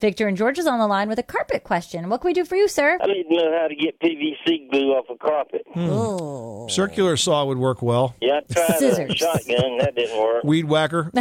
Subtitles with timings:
[0.00, 2.08] Victor and George is on the line with a carpet question.
[2.08, 2.98] What can we do for you, sir?
[3.02, 5.62] I need to know how to get PVC glue off a carpet.
[5.74, 5.88] Hmm.
[5.90, 6.68] Oh.
[6.68, 8.14] Circular saw would work well.
[8.20, 9.10] Yeah, I tried Scissors.
[9.10, 9.78] a shotgun.
[9.78, 10.44] That didn't work.
[10.44, 11.10] Weed whacker.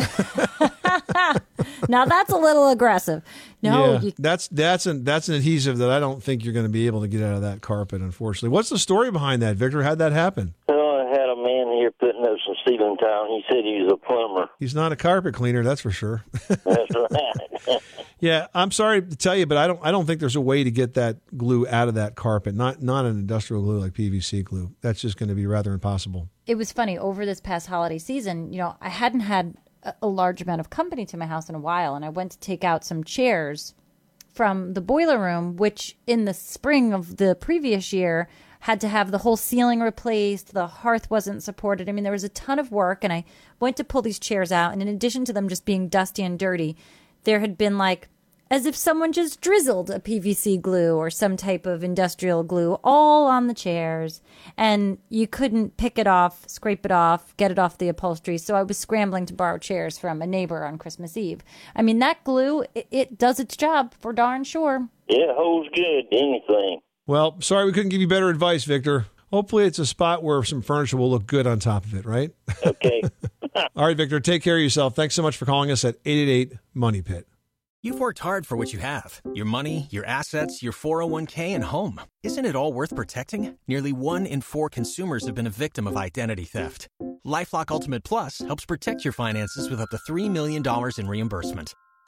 [1.90, 3.22] now that's a little aggressive.
[3.62, 6.66] No, yeah, you, that's that's an that's an adhesive that I don't think you're going
[6.66, 8.02] to be able to get out of that carpet.
[8.02, 9.84] Unfortunately, what's the story behind that, Victor?
[9.84, 10.54] How'd that happen?
[10.68, 11.92] Well, I had a man here
[12.50, 13.26] putting up some ceiling tile.
[13.26, 14.50] and He said he was a plumber.
[14.60, 16.24] He's not a carpet cleaner, that's for sure.
[16.48, 17.82] That's right.
[18.20, 20.64] yeah, I'm sorry to tell you, but I don't I don't think there's a way
[20.64, 22.56] to get that glue out of that carpet.
[22.56, 24.72] Not not an industrial glue like PVC glue.
[24.82, 26.30] That's just going to be rather impossible.
[26.48, 28.52] it was funny over this past holiday season.
[28.52, 31.56] You know, I hadn't had a, a large amount of company to my house in
[31.56, 33.74] a while, and I went to take out some chairs
[34.34, 39.12] from the boiler room, which in the spring of the previous year had to have
[39.12, 40.54] the whole ceiling replaced.
[40.54, 41.88] The hearth wasn't supported.
[41.88, 43.24] I mean, there was a ton of work, and I
[43.60, 46.38] went to pull these chairs out, and in addition to them just being dusty and
[46.38, 46.76] dirty,
[47.24, 48.10] there had been like
[48.52, 53.28] as if someone just drizzled a PVC glue or some type of industrial glue all
[53.28, 54.22] on the chairs,
[54.58, 58.38] and you couldn't pick it off, scrape it off, get it off the upholstery.
[58.40, 61.44] So I was scrambling to borrow chairs from a neighbor on Christmas Eve.
[61.76, 64.90] I mean, that glue, it, it does its job for darn sure.
[65.08, 66.06] it holds good.
[66.12, 66.82] Anything.
[67.10, 69.08] Well, sorry we couldn't give you better advice, Victor.
[69.32, 72.30] Hopefully, it's a spot where some furniture will look good on top of it, right?
[72.64, 73.02] Okay.
[73.76, 74.96] All right, Victor, take care of yourself.
[74.96, 77.28] Thanks so much for calling us at 888 Money Pit.
[77.82, 82.00] You've worked hard for what you have your money, your assets, your 401k, and home.
[82.22, 83.58] Isn't it all worth protecting?
[83.68, 86.90] Nearly one in four consumers have been a victim of identity theft.
[87.26, 90.64] Lifelock Ultimate Plus helps protect your finances with up to $3 million
[90.96, 91.74] in reimbursement.